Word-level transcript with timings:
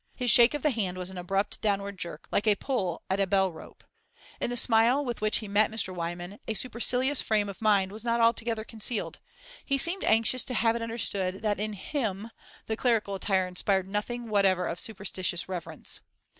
His 0.15 0.31
shake 0.31 0.55
of 0.55 0.63
the 0.63 0.71
hand 0.71 0.97
was 0.97 1.11
an 1.11 1.19
abrupt 1.19 1.61
downward 1.61 1.99
jerk, 1.99 2.27
like 2.31 2.47
a 2.47 2.55
pull 2.55 3.03
at 3.07 3.19
a 3.19 3.27
bell 3.27 3.53
rope. 3.53 3.83
In 4.39 4.49
the 4.49 4.57
smile 4.57 5.05
with 5.05 5.21
which 5.21 5.37
he 5.37 5.47
met 5.47 5.69
Mr. 5.69 5.93
Wyvern 5.93 6.39
a 6.47 6.55
supercilious 6.55 7.21
frame 7.21 7.47
of 7.47 7.61
mind 7.61 7.91
was 7.91 8.03
not 8.03 8.19
altogether 8.19 8.63
concealed; 8.63 9.19
he 9.63 9.77
seemed 9.77 10.03
anxious 10.03 10.43
to 10.45 10.55
have 10.55 10.75
it 10.75 10.81
understood 10.81 11.43
that 11.43 11.59
in 11.59 11.73
him 11.73 12.31
the 12.65 12.75
clerical 12.75 13.13
attire 13.13 13.45
inspired 13.45 13.87
nothing 13.87 14.27
whatever 14.27 14.65
of 14.67 14.79
superstitious 14.79 15.47
reverence. 15.47 16.01